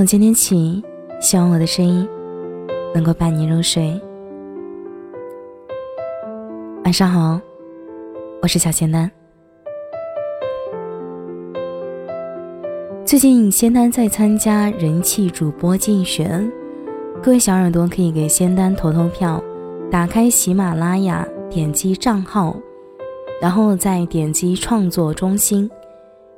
[0.00, 0.82] 从今天起，
[1.20, 2.08] 希望我的声音
[2.94, 4.00] 能够伴你入睡。
[6.84, 7.38] 晚上好，
[8.40, 9.10] 我是小仙丹。
[13.04, 16.50] 最近仙丹在参加人气主播竞选，
[17.22, 19.38] 各位小耳朵可以给仙丹投投票。
[19.90, 22.56] 打开喜马拉雅，点击账号，
[23.38, 25.70] 然后再点击创作中心，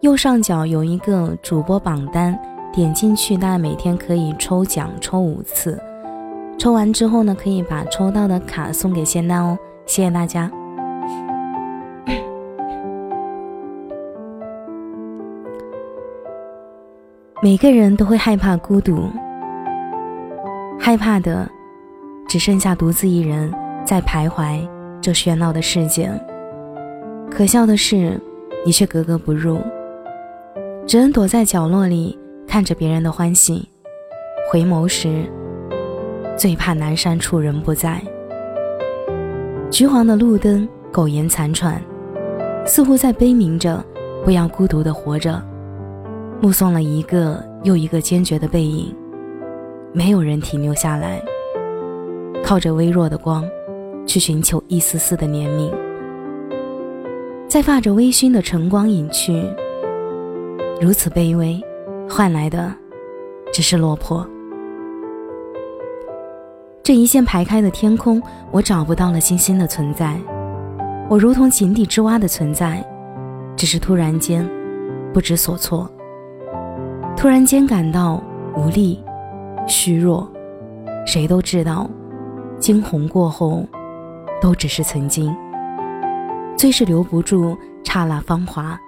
[0.00, 2.38] 右上角有一个主播榜单。
[2.76, 5.80] 点进去，大家每天可以抽奖，抽五次。
[6.58, 9.56] 抽完之后呢，可以把抽到的卡送给仙丹哦。
[9.86, 10.50] 谢谢大家。
[17.42, 19.08] 每个人都会害怕孤独，
[20.78, 21.48] 害怕的
[22.28, 23.50] 只剩下独自一人
[23.86, 24.60] 在徘徊
[25.00, 26.12] 这喧闹的世界。
[27.30, 28.20] 可笑的是，
[28.66, 29.60] 你却格格不入，
[30.86, 32.18] 只能躲在角落里。
[32.46, 33.68] 看着别人的欢喜，
[34.50, 35.24] 回眸时，
[36.36, 38.00] 最怕南山处人不在。
[39.70, 41.82] 橘黄的路灯苟延残喘，
[42.64, 43.84] 似乎在悲鸣着
[44.24, 45.42] 不要孤独的活着。
[46.40, 48.94] 目送了一个又一个坚决的背影，
[49.92, 51.22] 没有人停留下来，
[52.44, 53.44] 靠着微弱的光，
[54.06, 55.70] 去寻求一丝丝的怜悯。
[57.48, 59.42] 在发着微醺的晨光隐去，
[60.80, 61.60] 如此卑微。
[62.08, 62.72] 换来的
[63.52, 64.26] 只是落魄。
[66.82, 70.16] 这一线排开的天空，我找不到了星星的存在。
[71.08, 72.84] 我如同井底之蛙的存在，
[73.56, 74.48] 只是突然间
[75.12, 75.90] 不知所措，
[77.16, 78.22] 突然间感到
[78.56, 79.02] 无力、
[79.66, 80.28] 虚弱。
[81.04, 81.88] 谁都知道，
[82.58, 83.64] 惊鸿过后，
[84.40, 85.34] 都只是曾经。
[86.56, 88.78] 最是留不住刹那芳华。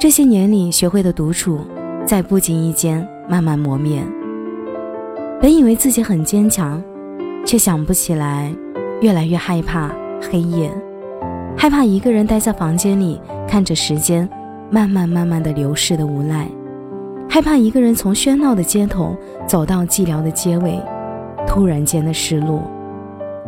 [0.00, 1.58] 这些年里学会的独处，
[2.06, 4.00] 在不经意间慢慢磨灭。
[5.40, 6.80] 本以为自己很坚强，
[7.44, 8.54] 却想不起来，
[9.00, 9.90] 越来越害怕
[10.30, 10.70] 黑夜，
[11.56, 14.28] 害怕一个人待在房间里，看着时间
[14.70, 16.48] 慢慢慢慢的流逝的无奈，
[17.28, 19.16] 害怕一个人从喧闹的街头
[19.48, 20.80] 走到寂寥的街尾，
[21.44, 22.62] 突然间的失落，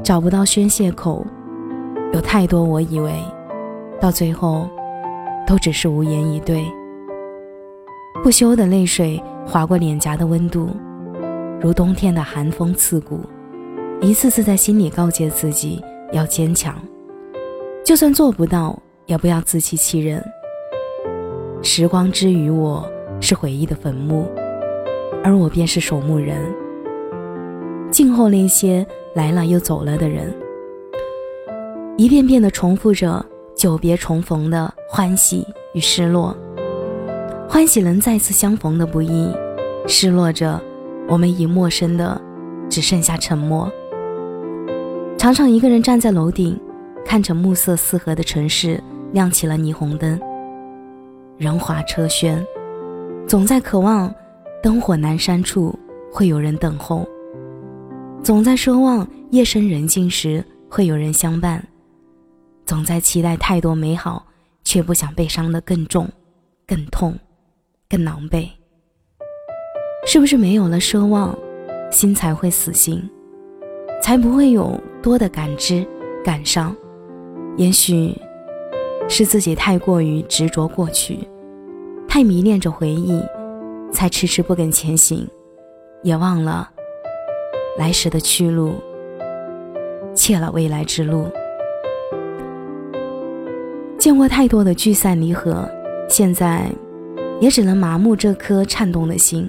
[0.03, 1.25] 找不到宣泄口，
[2.13, 3.13] 有太多我以为，
[4.01, 4.69] 到最后。
[5.51, 6.65] 都只是无言以对，
[8.23, 10.71] 不休的泪水划过脸颊的温度，
[11.61, 13.19] 如冬天的寒风刺骨，
[14.01, 16.81] 一次次在心里告诫自己要坚强，
[17.85, 20.25] 就算做不到，也不要自欺欺人。
[21.63, 22.89] 时光之于我
[23.21, 24.29] 是回忆的坟墓，
[25.25, 26.39] 而我便是守墓人，
[27.91, 28.87] 静候那些
[29.17, 30.33] 来了又走了的人，
[31.97, 33.27] 一遍遍的重复着。
[33.61, 36.35] 久别重逢的欢喜与失落，
[37.47, 39.31] 欢喜能再次相逢的不易，
[39.87, 40.59] 失落着
[41.07, 42.19] 我们已陌生的
[42.71, 43.71] 只剩下沉默。
[45.19, 46.59] 常常一个人站在楼顶，
[47.05, 48.83] 看着暮色四合的城市
[49.13, 50.19] 亮起了霓虹灯，
[51.37, 52.43] 人华车喧，
[53.27, 54.11] 总在渴望
[54.63, 55.79] 灯火阑珊处
[56.11, 57.07] 会有人等候，
[58.23, 61.63] 总在奢望夜深人静时会有人相伴。
[62.71, 64.25] 总在期待太多美好，
[64.63, 66.09] 却不想被伤得更重、
[66.69, 67.19] 更痛、
[67.89, 68.49] 更狼狈。
[70.07, 71.37] 是不是没有了奢望，
[71.91, 73.11] 心才会死心，
[74.01, 75.85] 才不会有多的感知、
[76.25, 76.73] 感伤？
[77.57, 78.17] 也许
[79.09, 81.29] 是自己太过于执着过去，
[82.07, 83.21] 太迷恋着回忆，
[83.91, 85.29] 才迟迟不肯前行，
[86.05, 86.71] 也忘了
[87.77, 88.75] 来时的去路，
[90.15, 91.27] 怯了未来之路。
[94.01, 95.69] 见过太多的聚散离合，
[96.09, 96.73] 现在
[97.39, 99.49] 也只能麻木这颗颤动的心。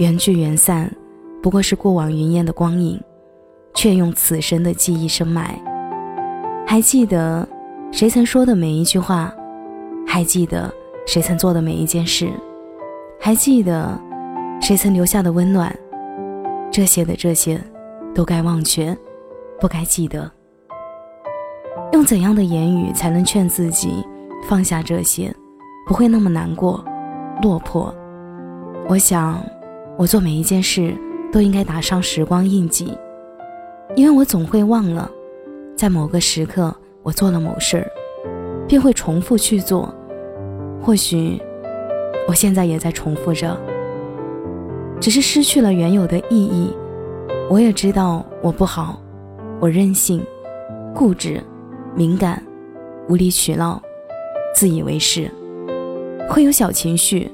[0.00, 0.92] 缘聚缘散，
[1.40, 3.00] 不过是过往云烟的光影，
[3.74, 5.56] 却用此生的记忆深埋。
[6.66, 7.48] 还记得
[7.92, 9.32] 谁曾说的每一句话？
[10.04, 10.74] 还记得
[11.06, 12.28] 谁曾做的每一件事？
[13.20, 13.96] 还记得
[14.60, 15.72] 谁曾留下的温暖？
[16.68, 17.60] 这些的这些，
[18.12, 18.96] 都该忘却，
[19.60, 20.28] 不该记得。
[21.92, 24.04] 用怎样的言语才能劝自己
[24.46, 25.34] 放下这些，
[25.86, 26.84] 不会那么难过、
[27.42, 27.94] 落魄？
[28.88, 29.42] 我想，
[29.96, 30.94] 我做每一件事
[31.32, 32.96] 都应该打上时光印记，
[33.96, 35.10] 因为我总会忘了，
[35.76, 37.90] 在某个时刻我做了某事儿，
[38.66, 39.92] 便会重复去做。
[40.80, 41.40] 或许
[42.28, 43.58] 我现在也在重复着，
[45.00, 46.70] 只是失去了原有的意义。
[47.50, 49.00] 我也知道我不好，
[49.58, 50.22] 我任性、
[50.94, 51.42] 固执。
[51.94, 52.42] 敏感、
[53.08, 53.80] 无理取闹、
[54.54, 55.30] 自以为是，
[56.28, 57.30] 会有小情绪，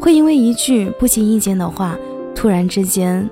[0.00, 1.96] 会因为一句不经意间的话，
[2.34, 3.28] 突然之间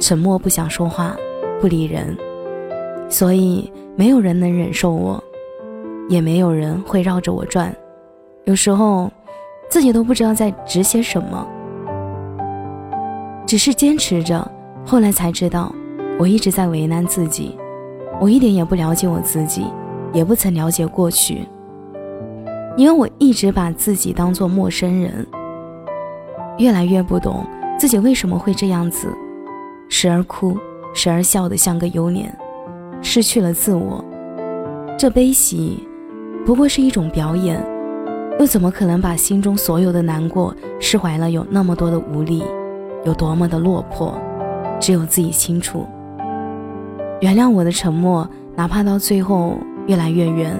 [0.00, 1.14] 沉默，不想说话，
[1.60, 2.16] 不理人。
[3.10, 5.22] 所以没有人能忍受我，
[6.08, 7.74] 也没有人会绕着我转。
[8.44, 9.10] 有时候
[9.68, 11.46] 自己都不知道在直些什么，
[13.46, 14.50] 只是坚持着。
[14.86, 15.74] 后来才知道，
[16.18, 17.56] 我一直在为难自己。
[18.20, 19.64] 我一点也不了解我自己，
[20.14, 21.46] 也不曾了解过去，
[22.76, 25.26] 因为我一直把自己当做陌生人。
[26.56, 27.44] 越来越不懂
[27.76, 29.08] 自己为什么会这样子，
[29.88, 30.56] 时而哭，
[30.94, 32.32] 时而笑得像个幼年，
[33.02, 34.02] 失去了自我。
[34.96, 35.84] 这悲喜，
[36.46, 37.60] 不过是一种表演，
[38.38, 41.28] 又怎么可能把心中所有的难过释怀了？
[41.28, 42.44] 有那么多的无力，
[43.04, 44.14] 有多么的落魄，
[44.78, 45.84] 只有自己清楚。
[47.20, 50.58] 原谅我的沉默，哪怕到最后越来越远。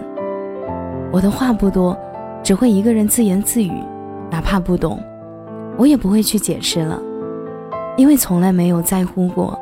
[1.13, 1.97] 我的话不多，
[2.43, 3.73] 只会一个人自言自语，
[4.31, 5.01] 哪怕不懂，
[5.77, 7.01] 我也不会去解释了，
[7.97, 9.59] 因为从来没有在乎过，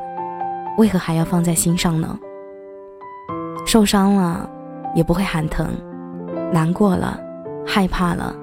[0.79, 2.19] 为何还要放在心上呢？
[3.67, 4.49] 受伤了
[4.95, 5.69] 也不会喊疼，
[6.53, 7.21] 难过了，
[7.67, 8.35] 害怕了，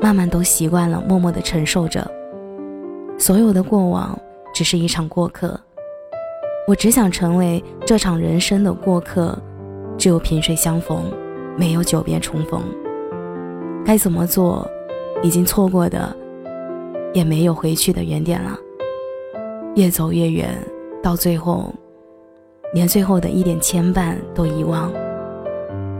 [0.00, 2.08] 慢慢都习惯了，默默的承受着。
[3.18, 4.16] 所有的过往
[4.54, 5.58] 只是一场过客。
[6.68, 9.36] 我只想成为这场人生的过客，
[9.98, 11.02] 只有萍水相逢，
[11.56, 12.62] 没有久别重逢。
[13.84, 14.66] 该怎么做？
[15.22, 16.16] 已经错过的，
[17.12, 18.56] 也没有回去的原点了。
[19.74, 20.50] 越走越远，
[21.02, 21.74] 到最后，
[22.72, 24.92] 连最后的一点牵绊都遗忘。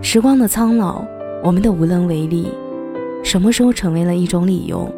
[0.01, 1.05] 时光的苍老，
[1.43, 2.49] 我们的无能为力，
[3.25, 4.89] 什么时候成为了一种理由，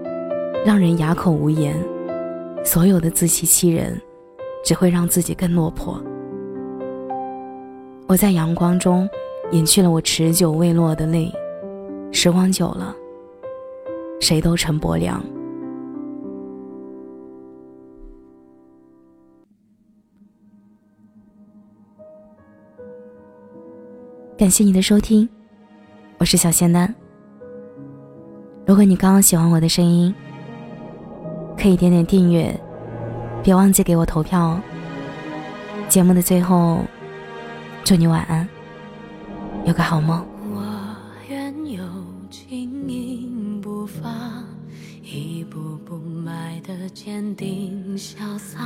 [0.64, 1.74] 让人哑口无言？
[2.62, 4.00] 所有的自欺欺人。
[4.62, 5.98] 只会让自己更落魄。
[8.10, 9.08] 我在阳光中
[9.52, 11.32] 隐去了我持久未落的泪，
[12.10, 12.92] 时光久了，
[14.20, 15.22] 谁都成薄凉。
[24.36, 25.28] 感谢你的收听，
[26.18, 26.92] 我是小仙丹。
[28.66, 30.12] 如果你刚刚喜欢我的声音，
[31.56, 32.52] 可以点点订阅。
[33.40, 34.60] 别忘记给我投票哦！
[35.88, 36.80] 节目的最后，
[37.84, 38.48] 祝你晚安，
[39.66, 40.24] 有个好梦。
[40.54, 40.96] 我
[41.28, 41.82] 愿有
[42.30, 44.08] 轻盈步伐，
[45.02, 48.60] 一步步迈得坚定潇洒，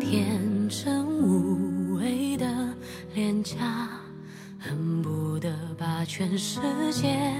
[0.00, 0.40] 天
[0.70, 2.46] 真无畏的
[3.12, 3.56] 脸颊，
[4.58, 6.60] 恨不得把全世
[6.92, 7.34] 界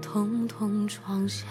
[0.00, 1.46] 统统闯下。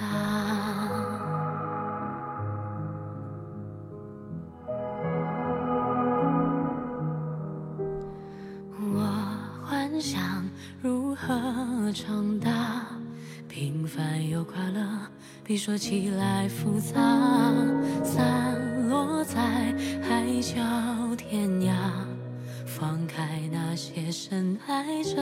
[15.46, 17.00] 比说起来复杂。
[18.04, 19.40] 散落在
[20.02, 20.56] 海角
[21.16, 21.76] 天涯，
[22.66, 25.16] 放开那些深爱着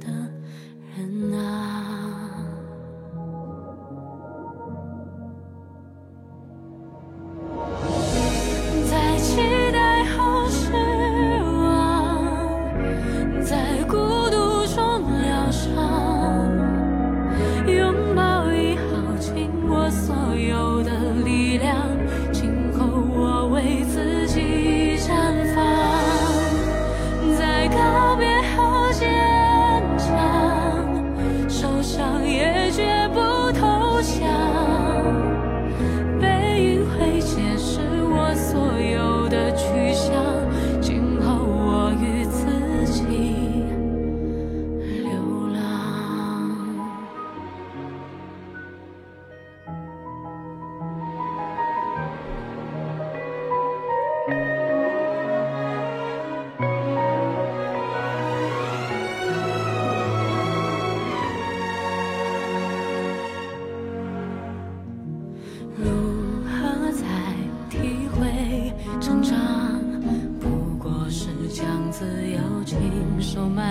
[0.00, 0.32] 的
[0.96, 1.87] 人啊。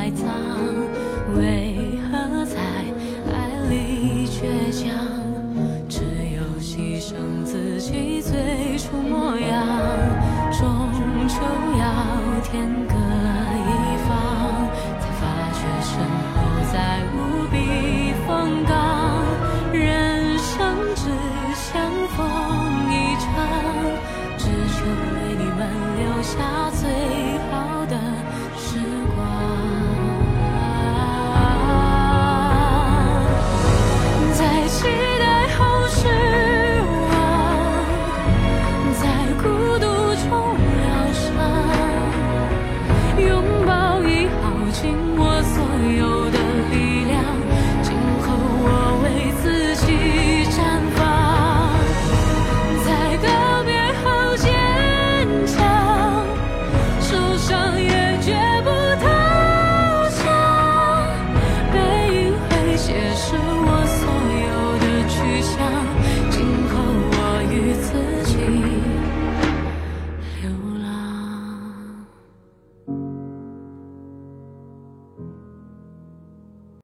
[0.07, 0.46] 埋葬，